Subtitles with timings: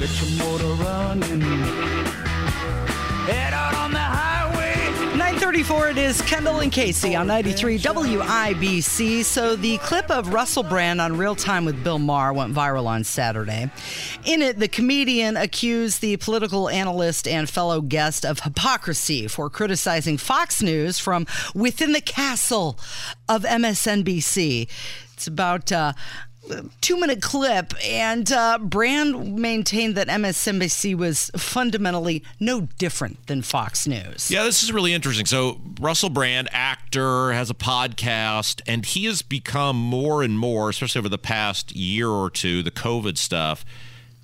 [0.00, 1.42] Get your motor running.
[3.26, 4.74] Head out on the highway.
[5.18, 9.22] 934 it is Kendall and Casey on 93 WIBC.
[9.22, 13.04] So the clip of Russell Brand on Real Time with Bill Maher went viral on
[13.04, 13.70] Saturday.
[14.24, 20.16] In it, the comedian accused the political analyst and fellow guest of hypocrisy for criticizing
[20.16, 22.78] Fox News from within the castle
[23.28, 24.66] of MSNBC.
[25.12, 25.92] It's about uh,
[26.80, 33.86] two minute clip, and uh, Brand maintained that MSNBC was fundamentally no different than Fox
[33.86, 34.30] News.
[34.30, 35.26] Yeah, this is really interesting.
[35.26, 41.00] So, Russell Brand, actor, has a podcast, and he has become more and more, especially
[41.00, 43.64] over the past year or two, the COVID stuff.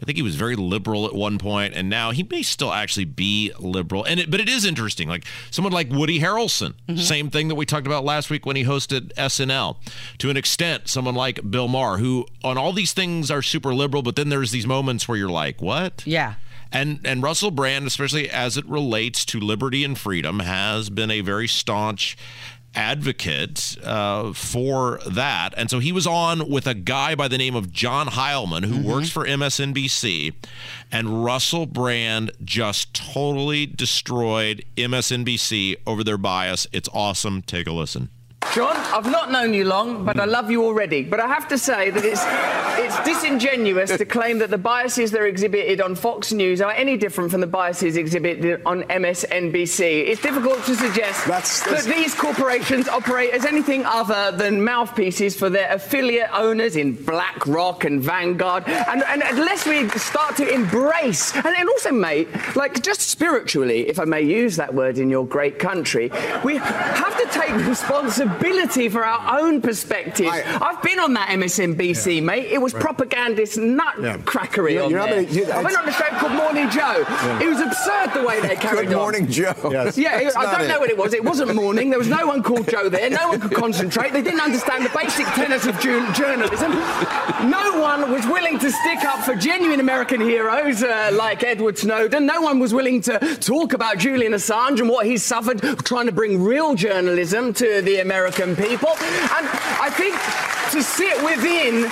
[0.00, 3.04] I think he was very liberal at one point, and now he may still actually
[3.04, 4.04] be liberal.
[4.04, 6.96] And it, but it is interesting, like someone like Woody Harrelson, mm-hmm.
[6.96, 9.76] same thing that we talked about last week when he hosted SNL.
[10.18, 14.02] To an extent, someone like Bill Maher, who on all these things are super liberal,
[14.02, 16.02] but then there's these moments where you're like, what?
[16.06, 16.34] Yeah.
[16.72, 21.20] And and Russell Brand, especially as it relates to liberty and freedom, has been a
[21.20, 22.16] very staunch
[22.74, 25.54] advocate uh, for that.
[25.56, 28.86] And so he was on with a guy by the name of John Heilemann, who
[28.86, 30.34] works for MSNBC.
[30.92, 36.66] And Russell Brand just totally destroyed MSNBC over their bias.
[36.72, 37.42] It's awesome.
[37.42, 38.10] Take a listen.
[38.54, 41.04] John, I've not known you long, but I love you already.
[41.04, 42.20] But I have to say that it's
[42.82, 46.96] it's disingenuous to claim that the biases that are exhibited on Fox News are any
[46.96, 50.08] different from the biases exhibited on MSNBC.
[50.08, 55.36] It's difficult to suggest That's- that's- that these corporations operate as anything other than mouthpieces
[55.36, 58.64] for their affiliate owners in BlackRock and Vanguard.
[58.66, 64.00] And, and unless we start to embrace, and, and also, mate, like just spiritually, if
[64.00, 66.10] I may use that word in your great country,
[66.42, 70.26] we have to take responsibility for our own perspective.
[70.26, 72.46] I- I've been on that MSNBC, mate.
[72.50, 74.82] It was propagandist nutcrackery Yeah.
[74.82, 75.14] on You know there.
[75.22, 77.04] many- you- I went on a show called Morning Joe.
[77.40, 79.02] It was absurd the way they carried Good on.
[79.02, 79.54] morning, Joe.
[79.70, 79.96] Yes.
[79.98, 80.68] Yeah, it- I don't it.
[80.68, 81.14] know what it was.
[81.14, 81.90] It wasn't morning.
[81.90, 83.08] There was no one called Joe there.
[83.10, 84.12] No one could concentrate.
[84.12, 86.72] They didn't understand the basic tenets of ju- journalism.
[87.48, 92.26] No one was willing to stick up for genuine American heroes uh, like Edward Snowden.
[92.26, 96.12] No one was willing to talk about Julian Assange and what he's suffered trying to
[96.12, 98.90] bring real journalism to the American people.
[98.90, 99.46] And
[99.80, 100.14] I think
[100.72, 101.82] to sit within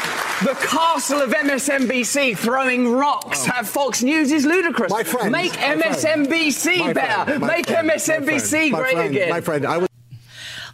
[0.45, 3.53] the castle of MSNBC throwing rocks oh.
[3.57, 4.91] at Fox News is ludicrous.
[4.91, 5.33] My friend.
[5.33, 7.39] Make my MSNBC my better.
[7.39, 9.31] Make friend, MSNBC my great friend, again.
[9.31, 9.89] My friend, I was.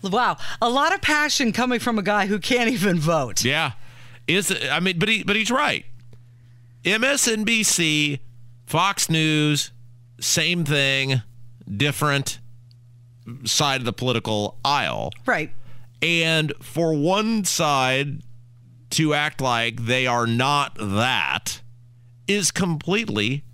[0.02, 3.42] Wow, a lot of passion coming from a guy who can't even vote.
[3.42, 3.72] Yeah,
[4.26, 5.86] is I mean, but he but he's right.
[6.84, 8.20] MSNBC,
[8.66, 9.70] Fox News,
[10.20, 11.22] same thing,
[11.74, 12.38] different
[13.44, 15.12] side of the political aisle.
[15.26, 15.50] Right.
[16.02, 18.22] And for one side
[18.90, 21.60] to act like they are not that
[22.28, 23.44] is completely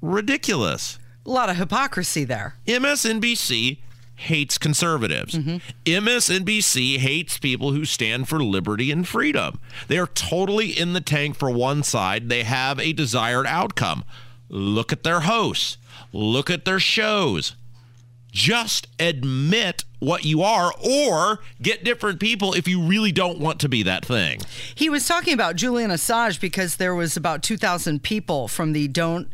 [0.00, 0.98] ridiculous.
[1.26, 2.56] A lot of hypocrisy there.
[2.66, 3.78] MSNBC
[4.16, 5.34] hates conservatives.
[5.34, 5.56] Mm-hmm.
[5.84, 9.58] MSNBC hates people who stand for liberty and freedom.
[9.88, 12.28] They are totally in the tank for one side.
[12.28, 14.04] They have a desired outcome.
[14.48, 15.78] Look at their hosts,
[16.12, 17.56] look at their shows.
[18.34, 23.68] Just admit what you are or get different people if you really don't want to
[23.68, 24.40] be that thing.
[24.74, 29.28] He was talking about Julian Assange because there was about 2,000 people from the Don't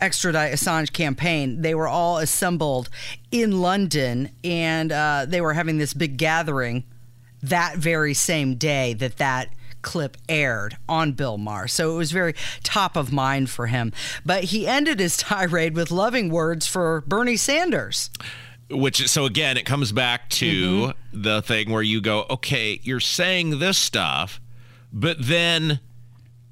[0.00, 1.60] Extradite Assange campaign.
[1.60, 2.88] They were all assembled
[3.30, 6.84] in London and uh, they were having this big gathering
[7.42, 9.50] that very same day that that
[9.82, 11.68] clip aired on Bill Maher.
[11.68, 13.92] So it was very top of mind for him.
[14.24, 18.10] But he ended his tirade with loving words for Bernie Sanders.
[18.70, 21.22] Which so again it comes back to mm-hmm.
[21.22, 24.40] the thing where you go okay you're saying this stuff
[24.92, 25.80] but then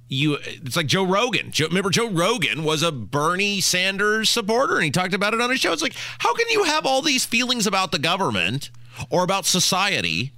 [0.09, 1.51] you it's like joe rogan.
[1.51, 5.51] Joe, remember joe rogan was a bernie sanders supporter and he talked about it on
[5.51, 5.73] his show.
[5.73, 8.71] It's like how can you have all these feelings about the government
[9.11, 10.33] or about society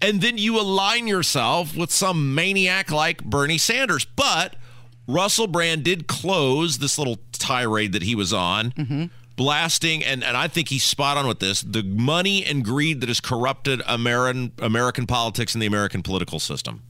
[0.00, 4.04] and then you align yourself with some maniac like bernie sanders?
[4.04, 4.56] But
[5.06, 9.04] russell brand did close this little tirade that he was on mm-hmm.
[9.36, 13.08] Blasting and, and I think he's spot on with this the money and greed that
[13.08, 16.82] has corrupted American American politics and the American political system.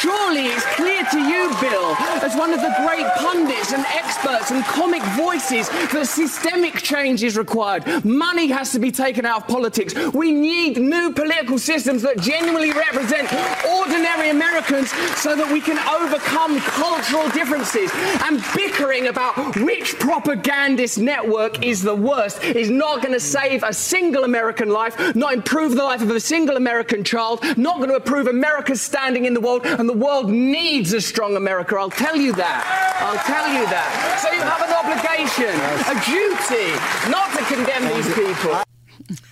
[0.00, 4.64] Surely it's clear to you, Bill, as one of the great pundits and experts and
[4.64, 8.04] comic voices, that systemic change is required.
[8.04, 9.94] Money has to be taken out of politics.
[10.14, 13.32] We need new political systems that genuinely represent
[13.66, 17.90] ordinary Americans so that we can overcome cultural differences.
[18.22, 23.72] And bickering about which propagandist network is the worst is not going to save a
[23.72, 27.96] single American life, not improve the life of a single American child, not going to
[27.96, 31.76] improve America's standing in the world, and And the world needs a strong America.
[31.76, 32.96] I'll tell you that.
[33.00, 34.20] I'll tell you that.
[34.20, 35.54] So you have an obligation,
[35.88, 36.76] a duty,
[37.10, 38.62] not to condemn these people.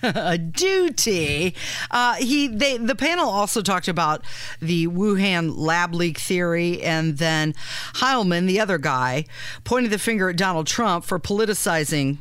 [0.19, 1.53] a duty.
[1.91, 4.23] Uh, he they the panel also talked about
[4.59, 7.53] the Wuhan lab leak theory, and then
[7.95, 9.25] Heilemann, the other guy,
[9.63, 12.17] pointed the finger at Donald Trump for politicizing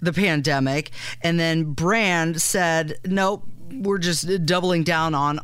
[0.00, 5.40] the pandemic, and then Brand said, "Nope, we're just doubling down on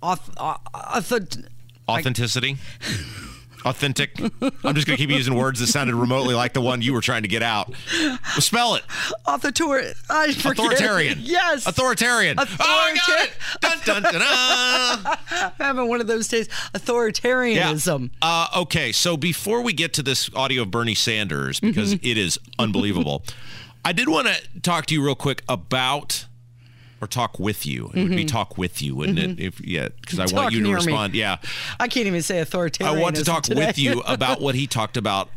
[0.00, 1.48] auth- uh, auth-
[1.88, 2.56] Authenticity.
[3.64, 4.12] Authentic.
[4.20, 7.00] I'm just going to keep using words that sounded remotely like the one you were
[7.00, 7.68] trying to get out.
[7.92, 8.84] Well, spell it.
[9.26, 9.48] author-
[10.08, 10.52] I forget.
[10.58, 11.18] Authoritarian.
[11.20, 11.66] Yes.
[11.66, 12.38] Authoritarian.
[12.38, 13.32] Oh, I got it.
[13.60, 15.18] Dun, dun, dun, dun.
[15.30, 16.48] I'm having one of those days.
[16.72, 18.10] Authoritarianism.
[18.22, 22.06] Uh, okay, so before we get to this audio of Bernie Sanders, because Mm-hmm.
[22.06, 23.24] it is unbelievable,
[23.84, 26.26] I did want to talk to you real quick about,
[27.00, 27.90] or talk with you.
[27.94, 29.38] It would be talk with you, wouldn't it?
[29.40, 30.34] If yeah, because I Mm-hmm.
[30.36, 30.84] Talk want you to near me.
[30.86, 31.14] respond.
[31.14, 31.38] Yeah,
[31.78, 32.96] I can't even say authoritarian.
[32.96, 33.66] I want to talk today.
[33.66, 35.28] with you about what he talked about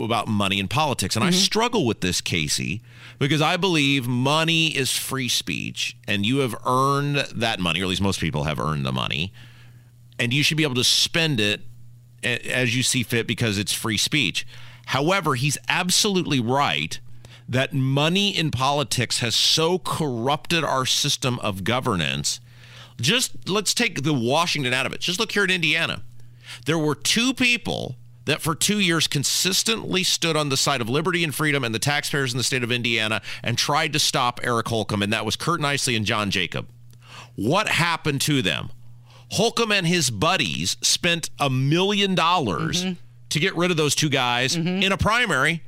[0.00, 1.16] about money and politics.
[1.16, 2.80] And I struggle with this, Casey,
[3.18, 7.88] because I believe money is free speech and you have earned that money, or at
[7.90, 9.32] least most people have earned the money,
[10.18, 11.60] and you should be able to spend it
[12.22, 14.46] as you see fit because it's free speech.
[14.86, 16.98] However, he's absolutely right
[17.50, 22.40] that money in politics has so corrupted our system of governance.
[23.00, 25.00] Just let's take the Washington out of it.
[25.00, 26.02] Just look here in Indiana.
[26.64, 31.24] There were two people that for two years consistently stood on the side of liberty
[31.24, 34.68] and freedom and the taxpayers in the state of Indiana and tried to stop Eric
[34.68, 36.68] Holcomb, and that was Curt Nisly and John Jacob.
[37.34, 38.70] What happened to them?
[39.32, 42.92] Holcomb and his buddies spent a million dollars mm-hmm.
[43.30, 44.82] to get rid of those two guys mm-hmm.
[44.82, 45.62] in a primary,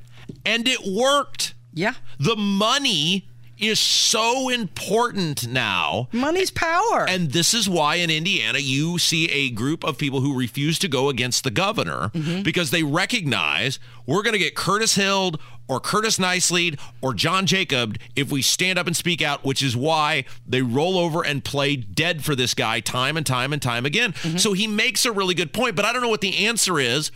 [0.44, 1.54] and it worked.
[1.72, 1.94] Yeah.
[2.18, 3.28] The money
[3.58, 6.08] is so important now.
[6.12, 7.06] Money's power.
[7.08, 10.88] And this is why in Indiana you see a group of people who refuse to
[10.88, 12.42] go against the governor mm-hmm.
[12.42, 17.98] because they recognize we're going to get Curtis Hild or Curtis Nisly or John Jacob
[18.16, 21.76] if we stand up and speak out, which is why they roll over and play
[21.76, 24.12] dead for this guy time and time and time again.
[24.12, 24.38] Mm-hmm.
[24.38, 27.12] So he makes a really good point, but I don't know what the answer is.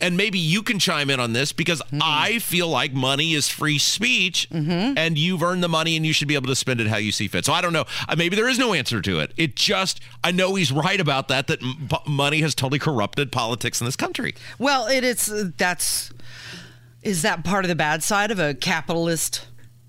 [0.00, 3.78] And maybe you can chime in on this because I feel like money is free
[3.78, 6.98] speech and you've earned the money and you should be able to spend it how
[6.98, 7.44] you see fit.
[7.44, 7.84] So I don't know.
[8.08, 9.32] Uh, Maybe there is no answer to it.
[9.36, 13.80] It just, I know he's right about that, that m- money has totally corrupted politics
[13.80, 14.36] in this country.
[14.58, 15.28] well, it is.
[15.28, 16.12] uh, That's.
[17.02, 19.46] Is that part of the bad side of a capitalist?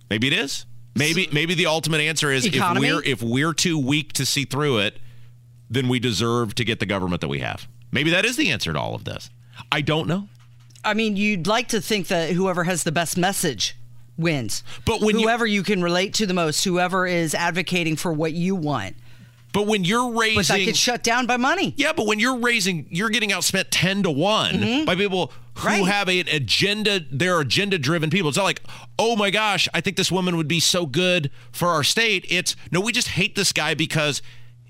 [0.09, 0.65] Maybe it is.
[0.95, 2.87] Maybe maybe the ultimate answer is Economy?
[2.87, 4.97] if we're if we're too weak to see through it,
[5.69, 7.67] then we deserve to get the government that we have.
[7.91, 9.29] Maybe that is the answer to all of this.
[9.71, 10.27] I don't know.
[10.83, 13.75] I mean, you'd like to think that whoever has the best message
[14.17, 14.63] wins.
[14.85, 18.55] But when whoever you, can relate to the most, whoever is advocating for what you
[18.55, 18.95] want,
[19.53, 21.73] But when you're raising but that gets shut down by money.
[21.77, 25.67] Yeah, but when you're raising, you're getting outspent ten to one by people who Mm-hmm.
[25.67, 25.91] Right.
[25.91, 27.01] have an agenda.
[27.11, 28.29] They're agenda-driven people.
[28.29, 28.61] It's not like,
[28.97, 32.25] oh my gosh, I think this woman would be so good for our state.
[32.29, 34.21] It's no, we just hate this guy because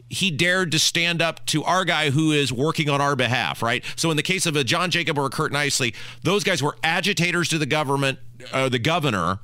[0.10, 3.84] he dared to stand up to our guy who is working on our behalf, right?
[3.96, 6.76] So in the case of a John Jacob or a Curt Nisly, those guys were
[6.84, 8.18] agitators to the government,
[8.52, 9.40] uh, the governor,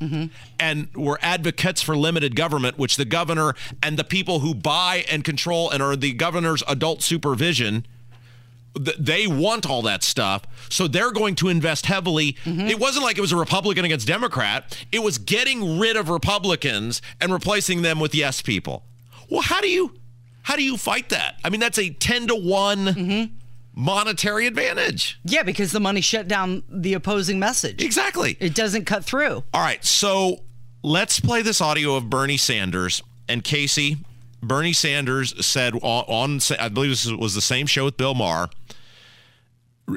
[0.59, 3.53] and were advocates for limited government, which the governor
[3.83, 7.85] and the people who buy and control and are the governor's adult supervision
[8.75, 10.43] th- they want all that stuff.
[10.69, 12.37] So they're going to invest heavily.
[12.45, 14.83] It wasn't like it was a republican against democrat.
[14.91, 18.83] It was getting rid of republicans and replacing them with yes people.
[19.29, 19.93] Well how do you
[20.45, 23.31] how do you fight that i mean that's a 10 to one
[23.77, 27.81] monetary advantage Yeah, because the money shut down the opposing message.
[27.83, 29.43] exactly It doesn't cut through.
[29.53, 30.43] all right so
[30.83, 33.97] let's play this audio of bernie sanders and casey
[34.41, 38.47] bernie sanders said on, on i believe this was the same show with bill maher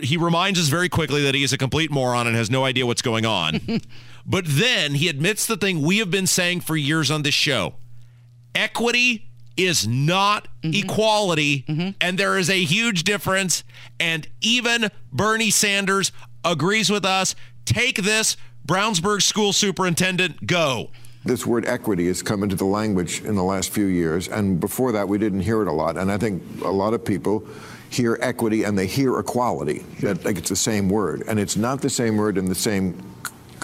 [0.02, 2.84] he reminds us very quickly that he is a complete moron and has no idea
[2.84, 3.58] what's going on.
[4.26, 7.72] but then he admits the thing we have been saying for years on this show
[8.54, 9.27] equity
[9.58, 11.64] is not equality,
[12.00, 13.64] and there is a huge difference.
[14.00, 16.12] And even Bernie Sanders
[16.44, 17.34] agrees with us.
[17.64, 18.36] Take this,
[18.66, 20.90] Brownsburg school superintendent, go.
[21.24, 24.92] This word equity has come into the language in the last few years, and before
[24.92, 25.96] that, we didn't hear it a lot.
[25.96, 27.46] And I think a lot of people
[27.90, 29.78] hear equity and they hear equality.
[30.00, 33.02] That like it's the same word, and it's not the same word and the same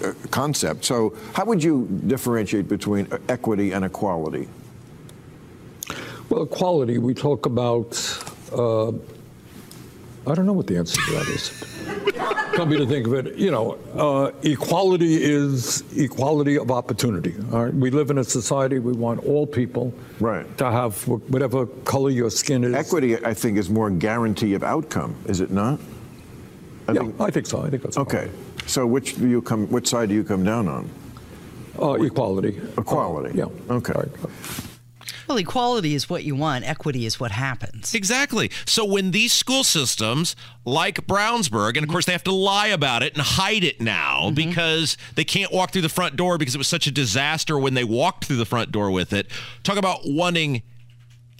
[0.05, 0.85] uh, concept.
[0.85, 4.49] So, how would you differentiate between equity and equality?
[6.31, 7.93] Well, equality, we talk about,
[8.53, 11.53] uh, I don't know what the answer to that is.
[12.55, 17.35] come here to think of it, you know, uh, equality is equality of opportunity.
[17.53, 17.75] All right?
[17.75, 20.47] We live in a society, we want all people Right.
[20.59, 22.75] to have whatever color your skin is.
[22.75, 25.81] Equity, I think, is more guarantee of outcome, is it not?
[26.87, 27.61] I Yeah, think- I think so.
[27.63, 28.29] I think that's okay.
[28.67, 29.67] So which do you come?
[29.67, 30.89] Which side do you come down on?
[31.81, 32.61] Uh, equality.
[32.79, 33.31] Equality.
[33.43, 33.75] Uh, yeah.
[33.75, 33.95] Okay.
[35.27, 36.69] Well, equality is what you want.
[36.69, 37.95] Equity is what happens.
[37.95, 38.51] Exactly.
[38.67, 41.93] So when these school systems like Brownsburg, and of mm-hmm.
[41.93, 44.35] course they have to lie about it and hide it now mm-hmm.
[44.35, 47.75] because they can't walk through the front door because it was such a disaster when
[47.75, 49.31] they walked through the front door with it.
[49.63, 50.63] Talk about wanting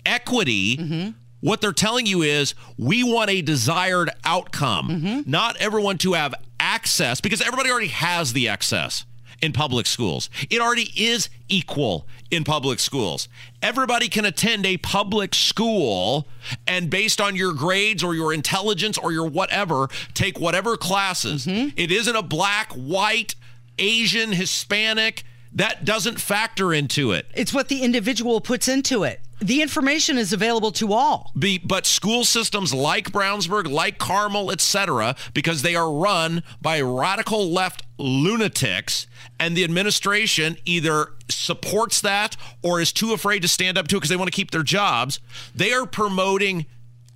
[0.07, 0.77] equity.
[0.77, 1.11] Mm-hmm.
[1.41, 7.21] What they're telling you is we want a desired outcome, not everyone to have access
[7.21, 9.05] because everybody already has the access
[9.43, 10.31] in public schools.
[10.49, 13.29] It already is equal in public schools.
[13.63, 16.27] Everybody can attend a public school
[16.67, 21.47] and based on your grades or your intelligence or your whatever, take whatever classes.
[21.47, 21.71] Mm-hmm.
[21.77, 23.35] It isn't a black, white,
[23.79, 25.25] Asian, Hispanic.
[25.53, 27.27] That doesn't factor into it.
[27.35, 29.21] It's what the individual puts into it.
[29.41, 31.33] The information is available to all.
[31.39, 37.51] Be, but school systems like Brownsburg, like Carmel, etc., because they are run by radical
[37.51, 39.07] left lunatics,
[39.39, 43.99] and the administration either supports that or is too afraid to stand up to it
[43.99, 45.21] because they want to keep their jobs.
[45.55, 46.67] They are promoting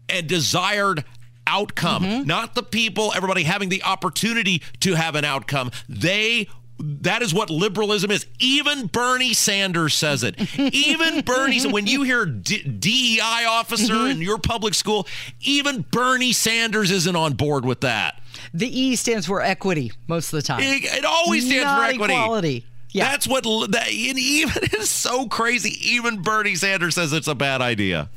[0.09, 1.05] a desired
[1.47, 2.27] outcome, mm-hmm.
[2.27, 5.71] not the people, everybody having the opportunity to have an outcome.
[5.89, 6.49] They
[6.79, 8.27] that is what liberalism is.
[8.39, 10.37] Even Bernie Sanders says it.
[10.59, 14.11] Even Bernie, when you hear D- DEI officer mm-hmm.
[14.13, 15.07] in your public school,
[15.41, 18.21] even Bernie Sanders isn't on board with that.
[18.55, 20.61] The E stands for equity most of the time.
[20.63, 22.15] It, it always stands Not for equity.
[22.15, 22.67] equality.
[22.91, 23.11] Yeah.
[23.11, 25.77] That's what that and even it's so crazy.
[25.91, 28.09] Even Bernie Sanders says it's a bad idea.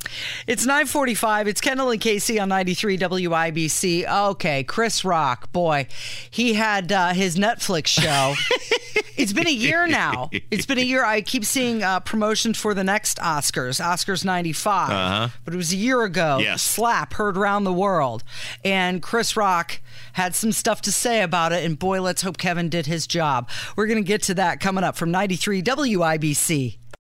[0.48, 1.48] It's 945.
[1.48, 4.30] It's Kendall and Casey on 93 WIBC.
[4.32, 5.88] Okay, Chris Rock, boy,
[6.30, 8.34] he had uh, his Netflix show.
[9.18, 10.30] it's been a year now.
[10.50, 11.04] It's been a year.
[11.04, 14.90] I keep seeing uh, promotions for the next Oscars, Oscars 95.
[14.90, 15.28] Uh-huh.
[15.44, 16.40] But it was a year ago.
[16.40, 16.62] Yes.
[16.62, 18.24] Slap heard around the world.
[18.64, 19.82] And Chris Rock
[20.14, 21.64] had some stuff to say about it.
[21.66, 23.50] And boy, let's hope Kevin did his job.
[23.76, 26.81] We're going to get to that coming up from 93 WIBC.